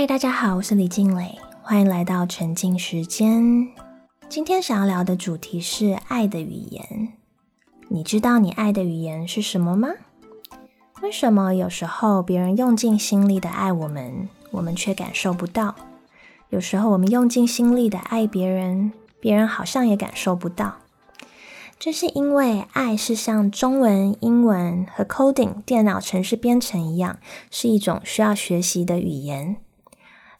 [0.00, 3.68] 嗨，大家好，我是李静蕾，欢迎来到沉浸时间。
[4.30, 7.12] 今天想要聊的主题是爱的语言。
[7.88, 9.90] 你知道你爱的语言是什么吗？
[11.02, 15.74] 为什么有时候别人用尽心力的爱我们，我们却感受不到？
[16.48, 20.76] 有时候我们用尽心力的爱别人，别人好像也感受不到。
[21.78, 27.18] 这是因为爱是像中文、英文和 coding 电脑程式编程一样，
[27.50, 29.58] 是一种需要学习的语言。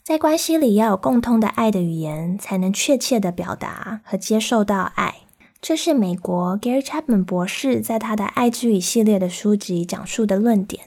[0.02, 5.14] 在关系里要有共通的爱的语言，才能确切的表达和接受到爱。
[5.60, 10.84] 这是美国 Gary Chapman 博士在他的《爱之语》系列的书籍讲述的论点。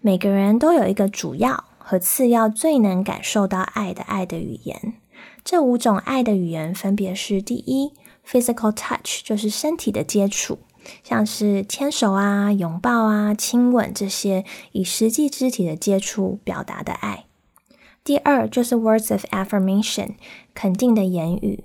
[0.00, 4.94] 每个人都有一个主要和次要最能感受到爱的爱的语言。
[5.42, 7.92] 这五种爱的语言分别是：第一
[8.28, 10.58] ，physical touch，就是身体的接触，
[11.02, 17.25] 像是牵手啊、拥抱啊、亲吻这些以实际肢体的接触表达的爱。
[18.06, 20.10] 第二就是 words of affirmation，
[20.54, 21.64] 肯定的言语，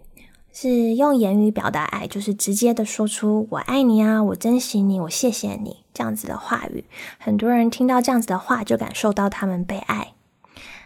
[0.51, 6.85] 是用言语表达爱，就是直接的说出“我爱你啊，我珍惜你，我谢谢你”这样子的话语。
[7.19, 10.13] 很多人听到这样子的话，就感受到他们被爱。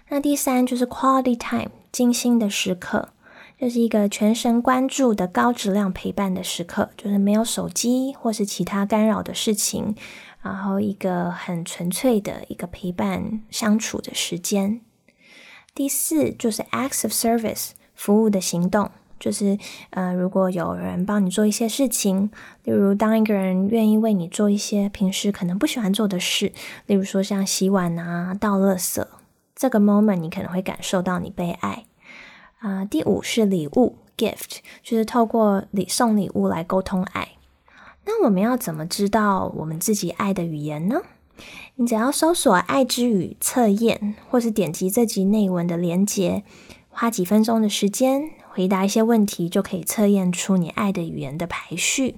[0.10, 3.14] 那第三就是 quality time，精心的时刻，
[3.58, 9.96] 就是一个全神贯注的高质量陪伴的时刻，就是没有手机或是其他干扰的事情，
[10.42, 14.82] 然后一个很纯粹的一个陪伴相处的时间。
[15.76, 19.58] 第四就是 acts of service，服务的行动，就是
[19.90, 22.32] 呃，如果有人帮你做一些事情，
[22.64, 26.54] 例如当一个人愿意为你做一些平时可能不喜欢做的事，
[26.86, 29.06] 例如说像洗碗啊、倒垃圾，
[29.54, 31.84] 这个 moment 你可能会感受到你被爱。
[32.60, 37.34] 啊，第五是礼物 gift，就是透过礼送礼物来沟通爱。
[38.06, 41.02] 那我们要怎么知道我们自己爱的语言呢？
[41.76, 46.44] 你只要搜索“爱之语”测验，或是点击这集内文的连接，
[46.90, 52.16] 花几分钟的时间回答一些问题，就可以测验出你爱的语言的排序。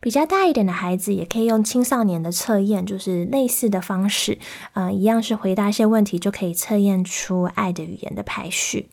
[0.00, 4.38] 比较大一点的孩子也可以用青少年的测验，就是类似的方式，
[4.72, 8.88] 呃，一样是回答一些问题，就可以测验出爱的语言的排序。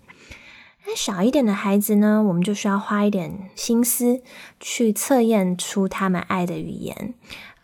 [0.86, 4.22] 那小一点的孩子呢，我们就需要花一点心思
[4.60, 7.16] 去测验出他们爱的语言。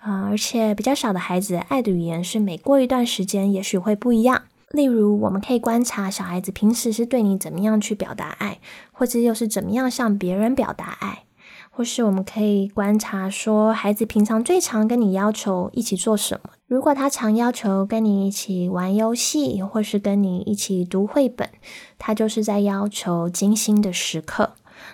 [0.06, 4.44] 啊，而且比较小的孩子，爱的语言是每过一段时间，也许会不一样。
[4.70, 8.60] 例如，我们可以观察小孩子平时是对你怎么样去表达爱，
[8.92, 11.24] 或者又是怎么样向别人表达爱，
[11.72, 16.52] 或是我们可以观察说，孩子平常最常跟你要求一起做什么。
[16.68, 21.50] 如果他常要求跟你一起玩游戏，或是跟你一起读绘本，
[21.98, 24.52] 他就是在要求精心的时刻。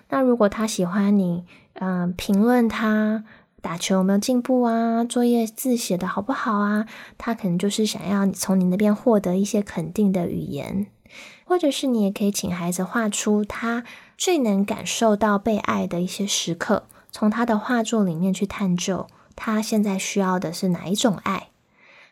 [0.09, 1.43] 那如果他喜欢你，
[1.73, 3.25] 嗯，评论他。
[3.61, 5.03] 打球有没有进步啊？
[5.03, 6.87] 作业字写的好不好啊？
[7.17, 10.87] 他可能就是想要你从你那边获得一些肯定的语言，
[11.45, 13.83] 或者是你也可以请孩子画出他
[14.17, 19.05] 最能感受到被爱的一些时刻，从他的画作里面去探究
[19.35, 21.49] 他现在需要的是哪一种爱。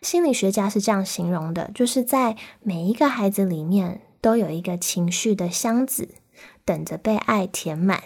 [0.02, 6.10] 心理学家是这样形容的，就是在每一个孩子里面都有一个情绪的箱子，
[6.64, 8.04] 等着被爱填满。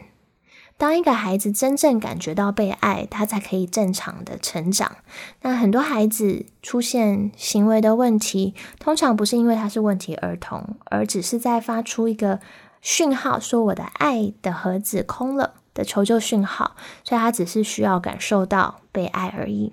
[0.75, 4.97] 当一个孩子真正感觉到被爱，他才可以正常的成长。
[5.41, 12.39] 那很多孩子出现行为的问题，通常不是因为他是问题儿童，而只是在发出一个
[12.81, 16.75] 讯号，说我的爱的盒子空了的求救讯号，
[17.05, 19.71] 所以他只是需要感受到被爱而已。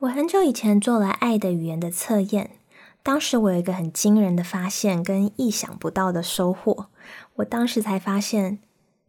[0.00, 2.50] 我很久以前做了爱的语言的测验，
[3.02, 6.86] 当时我有一个很惊人的发现跟意想不到的收获。
[7.36, 8.60] 我当时才发现。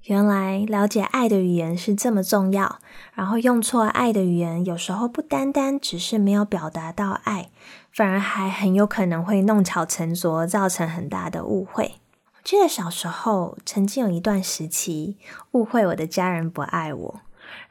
[0.05, 2.79] 原来了解爱的语言是这么重要，
[3.15, 7.49] 然后用错爱的语言，有时候不单单只是没有表达到爱，
[7.91, 11.95] 反而还很有可能会弄巧成拙，造成很大的误会。
[12.43, 15.17] 记得小时候曾经有一段时期，
[15.53, 17.21] 误会我的家人不爱我，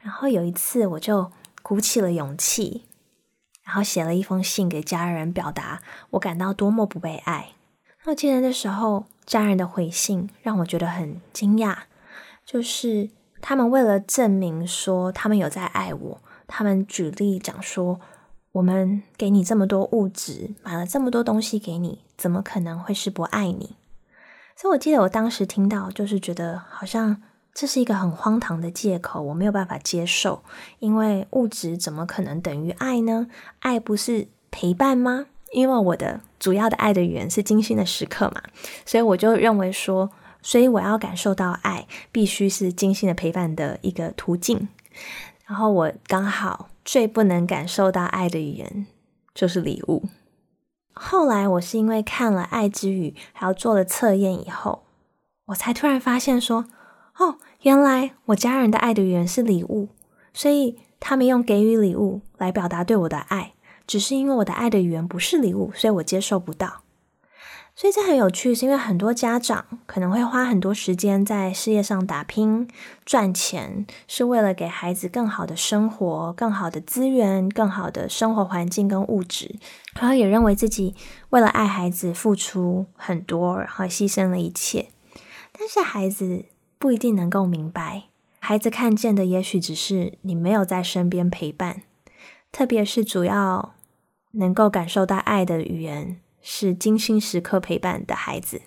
[0.01, 1.31] 然后有一次我就
[1.61, 2.83] 鼓起了勇气，
[3.63, 7.51] 然后写了一封信给家人，表达我感到多么不被爱。
[8.03, 11.77] 我记得的时候家人的回信让我觉得很惊讶。
[12.45, 13.09] 就是
[13.41, 17.99] 他们为了证明说他们有在爱我，他们举例讲说，
[18.51, 23.75] 我们给你这么多物质，买了这么多东西给你，怎么可能会是不爱你？
[24.55, 27.21] 所以我记得我当时听到，就是觉得好像
[27.53, 30.43] 这是一个很荒唐的借口，我没有办法接受，
[30.77, 33.27] 因为物质怎么可能等于爱呢？
[33.59, 35.25] 爱不是陪伴吗？
[35.51, 38.43] 因为我的主要的爱的语言是精心的时刻嘛，
[38.85, 40.11] 所以我就认为说。
[40.45, 44.69] 所以我要感受到爱，必须是精心的陪伴的一个途径。
[45.47, 48.85] 然后我刚好最不能感受到爱的语言
[49.33, 50.03] 就是礼物。
[50.93, 54.83] 后来我是因为看了《爱之语》，还有做了测验以后，
[55.47, 56.65] 我才突然发现说，
[57.17, 59.89] 哦，原来我家人的爱的语言是礼物，
[60.31, 63.53] 所以他们用给予礼物来表达对我的爱，
[63.87, 66.84] 只是因为我的爱的语言不是礼物，所以我接受不到。
[67.77, 72.69] 所以这很有趣，是因为很多家长可能会花很多时间在事业上打拼
[73.03, 79.57] 赚钱，是为了给孩子更好的生活、更好的资源、更好的生活环境跟物质，
[79.99, 80.95] 然后也认为自己
[81.31, 84.87] 为了爱孩子付出很多，然后牺牲了一切。
[85.51, 86.45] 但是孩子
[86.79, 88.03] 不一定能够明白，
[88.39, 91.81] 孩子看见的也许只是你没有在身边陪伴，
[92.53, 93.75] 特别是主要
[94.31, 96.21] 能够感受到爱的语言。
[96.47, 98.61] 是精心时刻陪伴的孩子，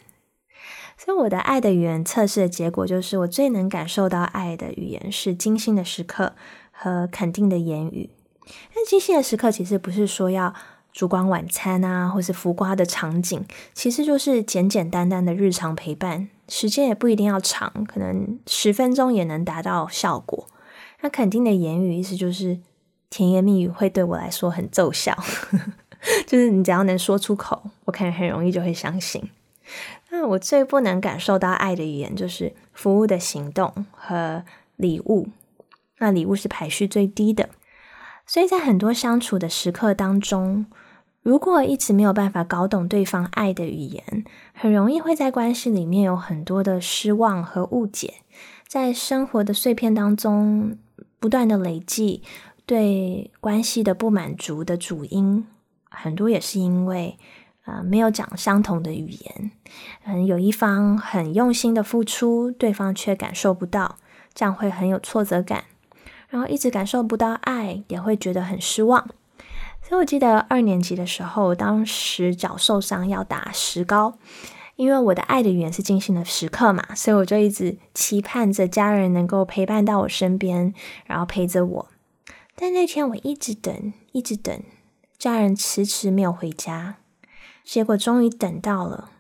[0.97, 6.35] 所以我的爱的语言测试的结果就是，我最能感受到爱的语言是精心的时刻
[6.73, 8.11] 和肯定的言语。
[8.75, 10.53] 但精心的时刻其实不是说要
[10.93, 20.49] 烛光晚餐啊，或是浮夸的场景，其实就是简简单单的日常陪伴，时间也不一定要长，可能十分钟也能达到效果。
[21.03, 22.59] 那肯定的言语意思就是
[23.09, 25.17] 甜言蜜语会对我来说很奏效。
[26.27, 29.23] 就是你只要能说出口，我可能很容易就会相信。
[30.11, 34.43] 那我最不能感受到爱的语言，就是服务的行动和
[34.77, 35.29] 礼物。
[35.99, 37.51] 那礼物是排序最低的，
[38.25, 40.67] 所以在很多相处的时刻当中，
[41.23, 44.25] 如果一直没有办法搞懂对方爱的语言，
[44.55, 48.15] 很容易会在关系里面有很多的失望和误解，
[48.67, 50.79] 在生活的碎片当中
[51.19, 52.23] 不断的累积
[52.65, 55.47] 对关系的不满足的主因。
[56.01, 57.19] 很多也是因为，
[57.65, 59.51] 呃，没有讲相同的语言，
[60.05, 63.97] 嗯，有一方很用心的付出，对方却感受不到，
[64.33, 65.65] 这样会很有挫折感，
[66.29, 69.09] 然后一直感受不到爱，也会觉得很失望。
[69.83, 74.19] 所以我记得二年级的时候，当时脚受伤要打石膏，
[74.77, 80.73] 因为我的爱的语言是精心的时刻嘛，所以我就一直期盼着家人能够陪伴到我身边，
[81.07, 81.89] 然后陪着我。
[82.55, 84.63] 但那天我一直等，一直等。
[85.19, 86.99] 家人迟迟没有回家，
[87.65, 89.11] 结果终于等到了。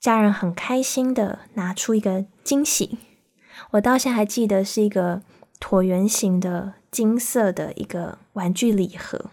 [0.00, 2.98] 家人很开心的拿出一个惊喜，
[3.70, 5.22] 我到现在还记得是一个
[5.60, 9.30] 椭圆形的金色的一个玩具礼盒。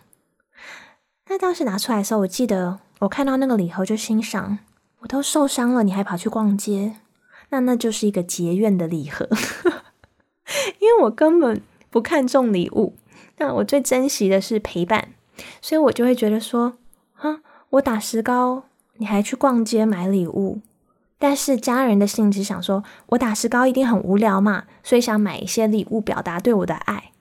[1.27, 4.59] 那当时拿出来的时候，我记得我看到那个礼盒就心想：
[4.99, 6.97] 我都受伤了，你还跑去逛街？
[7.49, 9.27] 那那就是一个结怨的礼盒，
[10.77, 12.95] 因为我根本不看重礼物，
[13.37, 15.15] 那我最珍惜的是陪伴。
[15.61, 16.77] 所以我就会觉得说，
[17.13, 17.41] 哈，
[17.71, 18.63] 我打石膏，
[18.97, 20.61] 你还去逛街买礼物，
[21.17, 27.11] 但是家人的性质想说，我打石膏一定很无聊嘛，所以想买一些礼物表达对我的爱。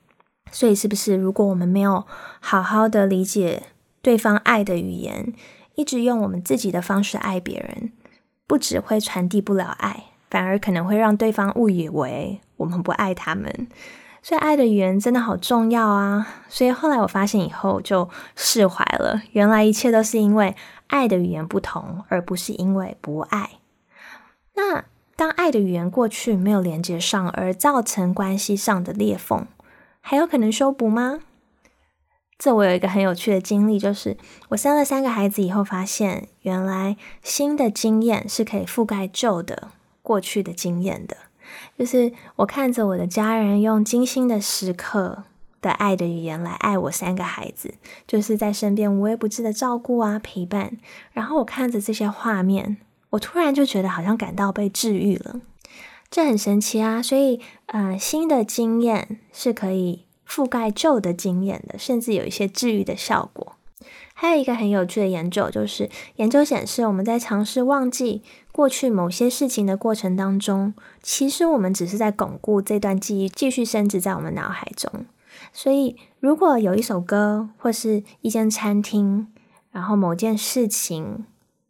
[0.51, 2.05] 所以是不是，如果我们没有
[2.39, 3.63] 好好的理解
[4.01, 5.33] 对方爱的语言，
[5.75, 7.91] 一直用我们自己的方式爱别人，
[8.45, 13.67] 不只会传递不了爱，反而可能会让对方误以为我们不爱他们。
[14.23, 16.27] 所以爱的语言真的好重要啊！
[16.47, 19.21] 所以后来我发现以后就释怀了。
[19.31, 20.55] 原来一切都是因为
[20.87, 23.49] 爱的语言不同，而不是因为不爱。
[24.53, 24.85] 那
[25.15, 29.47] 当爱的语言过去没有连接上，而造成关系上的裂缝，
[29.99, 31.21] 还有可能修补吗？
[32.37, 34.17] 这我有一个很有趣的经历，就是
[34.49, 39.69] 我生了三个孩子以后，发现原来新的经验是可以覆盖旧的
[40.03, 41.17] 过去的经验的。
[41.77, 45.23] 就是我看着我的家人用精心的时刻
[45.61, 47.73] 的爱的语言来爱我三个孩子，
[48.07, 50.77] 就是在身边无微不至的照顾啊陪伴。
[51.13, 52.77] 然后我看着这些画面，
[53.11, 55.41] 我突然就觉得好像感到被治愈了，
[56.09, 57.01] 这很神奇啊！
[57.01, 63.55] 所以，呃，新的经验是可以覆盖旧的经验的，甚至有一些治愈的效果。
[64.13, 75.05] 还有一个很有趣的研究，就是研究显示，我们在尝试忘记过去某些事情的过程当中，其实我们只是在巩固这段记忆，继续升值在我们脑海中。
[75.53, 79.27] 所以，如果有一首歌或是一间餐厅，
[79.71, 81.25] 然后某件事情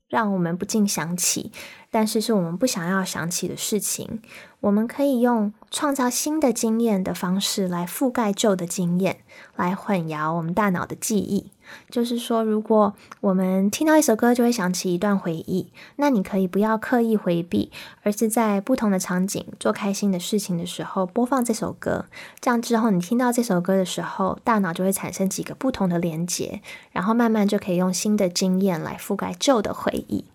[0.10, 1.52] 让我们不禁想起，
[1.90, 4.22] 但是是我们不想要想起的事情。
[4.62, 9.18] 我们可以用创造新的经验的方式来覆盖旧的经验，
[9.56, 11.52] 来混淆我们大脑的记忆。
[11.90, 17.72] 就是说，如果我们听到一首歌就会想起一段回忆，那你可以不要刻意回避，
[18.04, 22.06] 而是在不同的场景做开心的事情的时候播放这首歌。
[22.40, 26.62] 这样之后，你听到这首歌的时候，大脑就会产生几个不同的连接，
[26.92, 30.26] 然后慢慢就可以用新的经验来覆盖旧的回忆。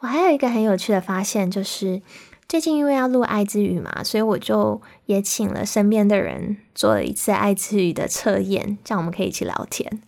[0.00, 2.02] 我还有一个很有趣的发现，就是。
[2.48, 10.00] 最近因为要录爱之语嘛，所以我就也请了身边的人做了一次爱之语的测验，这样我们可以一起聊天。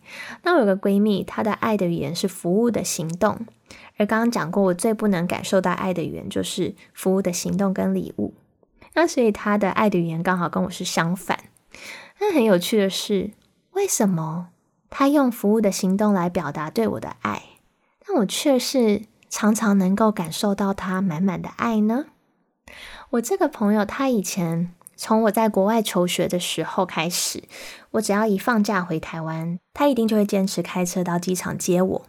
[0.45, 3.45] 那我有个闺蜜，她的爱的语言是服务的行动，
[3.97, 8.35] 而刚刚讲过，我最不能感受到爱的语言就是服务的行动跟礼物。
[8.95, 11.41] 那所以她的爱的语言刚好跟我是相反。
[12.21, 13.33] 那很有趣的是，
[13.73, 14.51] 为什么
[14.89, 17.43] 她用服务的行动来表达对我的爱，
[18.07, 22.07] 但我却是常常能够感受到她满满的爱呢？
[23.11, 27.43] 我这个朋友，他以前从我在国外求学的时候开始，
[27.93, 32.07] 我只要一放假回台湾，他一定就会坚持开车到机场接我。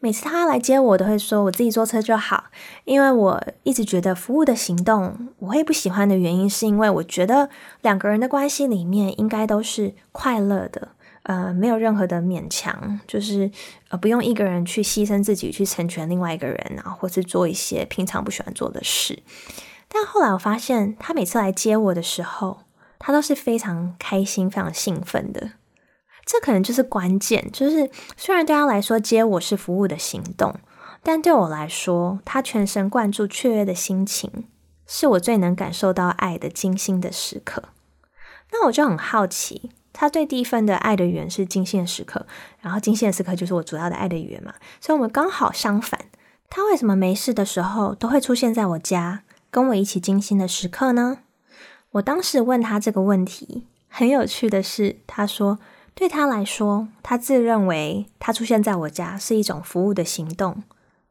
[0.00, 2.44] 每次他来接我，都会说我自己坐车就好，
[2.86, 7.50] 因为我一直觉得服务的行动我会不喜欢的原因，是因为我觉得
[7.82, 10.88] 两个人的关系里面应该都是快乐的，
[11.24, 13.50] 呃，没有任何的勉强，就是
[13.90, 19.22] 呃不用一个人去牺牲自己去成全另外一个人啊，或是做一些平常不喜欢做的事。
[19.94, 22.60] 但后来我发现，他每次来接我的时候，
[22.98, 25.52] 他都是非常开心、非常兴奋的。
[26.24, 27.50] 这可能就是关键。
[27.52, 30.54] 就是虽然对他来说接我是服务的行动，
[31.02, 34.46] 但对我来说，他全神贯注、雀跃的心情，
[34.86, 37.64] 是我最能感受到爱的精心的时刻。
[38.52, 42.26] 那我就很好奇，他对第一份的爱的语言是精心的时刻，
[42.60, 44.54] 然后精心的时刻就是我主要的爱的语言嘛。
[44.80, 46.00] 所以，我们刚好相反。
[46.48, 49.22] 他为什么没事的时候都会出现在我家？
[49.52, 51.18] 跟我一起精心的时刻呢？
[51.90, 55.58] 我当时问他这个问题，很有趣的是，他说
[55.94, 60.62] 对他来说，他自认为他出现在我家是一种服务的行动，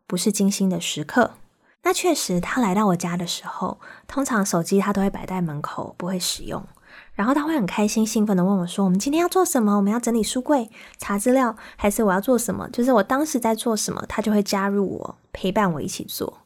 [0.07, 1.35] 不是精心的时刻。
[1.83, 6.65] 那确实，他来到我家的时候，通常手机他都会摆在门口，不会使用。
[7.13, 9.77] 然后他会很开心、兴奋的问我说：“我们今天要做什么？
[9.77, 16.40] 我们要整理书柜、查资料，还是我要做什么？”就是我当时在做什么，他就会加入我，陪伴我一起做。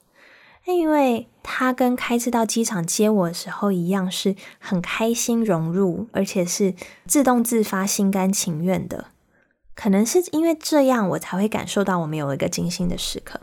[0.68, 6.74] 那因为他跟开车到机场接我的时候一样，是很开心融入，而且是
[7.06, 9.12] 自动自发、心甘情愿的。
[9.76, 13.42] 可能是因为这样，我才会感受到我们有一个精心的时刻。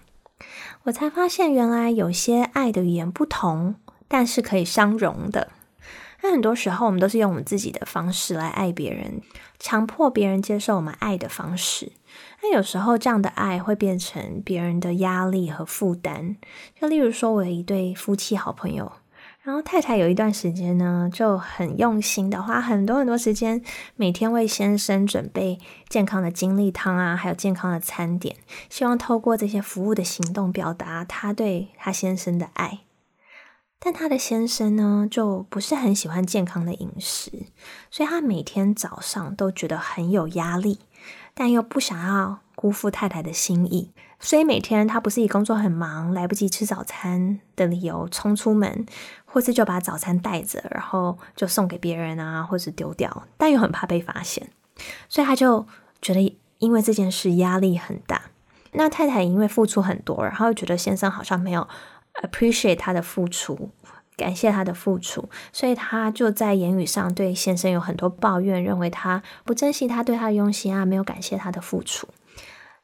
[0.84, 3.76] 我才发现，原来有些爱的语言不同，
[4.08, 5.52] 但是可以相融的。
[6.22, 9.20] 那很多时候，我们都是用我们自己的方式来爱别人，
[9.58, 11.92] 强迫别人接受我们爱的方式。
[12.42, 16.36] 那有时候这样的爱会变成别人的压力和负担。
[16.78, 18.90] 就例如说，我有一对夫妻好朋友，
[19.42, 23.62] 然后太太有一段时间呢就很用心的花很多很多时间，
[23.94, 28.34] 每天为先生准备健康的精力汤啊，还有健康的餐点，
[28.68, 32.80] 希望透过这些服务的行动表达他对他先生的爱。
[33.84, 37.46] 但他的先生呢就不是很喜欢健康的饮食，
[37.90, 40.80] 所以他每天早上都觉得很有压力。
[41.34, 48.86] 但又不想要辜负太太的心意，所以每天他不是以工作很忙来不及吃早餐的理由冲出门，
[49.24, 54.48] 或是就把早餐带着，然后就送给别人啊，或是丢掉，但又很怕被发现，
[55.08, 55.66] 所以他就
[56.00, 58.22] 觉得因为这件事压力很大。
[58.72, 61.68] 那太太因为付出很多，然后又觉得先生好像没有
[62.22, 63.70] appreciate 他的付出。
[64.16, 72.08] 感谢他的付出，所以他就在言语上对先生有很多抱怨，认为他不珍惜他对他的用心啊，没有感谢他的付出。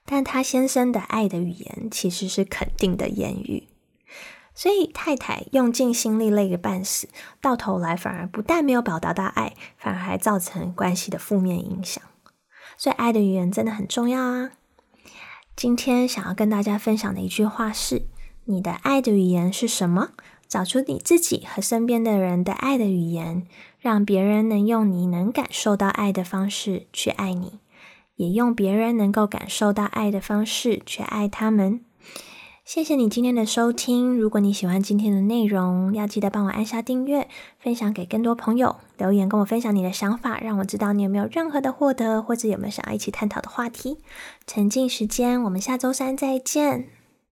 [0.04, 3.68] 但他先生的爱的语言其实是肯定的言语，
[4.54, 7.08] 所以太太用尽心力累个半死，
[7.42, 12.02] 到头来反而不但没有表达到爱，反而还造成关系的负面影响。
[12.78, 14.52] 所以爱的语言真的很重要啊！
[15.54, 18.06] 今天想要跟大家分享的一句话是：
[18.44, 20.12] 你的爱的语言是什么？
[20.48, 23.46] 找出你自己和身边的人的爱的语言，
[23.78, 27.58] 让别人能用你能感受到爱的方式去爱你，
[28.16, 31.80] 也用别人能够感受到爱的方式去爱他们。
[32.64, 34.18] 谢谢你今天的收听。
[34.18, 37.26] 如果你喜欢今天的内容，要记得帮我按下订阅，
[37.58, 43.96] 分享给更多朋友，留言跟我分享你的想法，让我知道你有没有任何的获得，或者有没有想要一起探讨的话题。
[44.46, 46.97] 沉浸时间，我们下周三再见。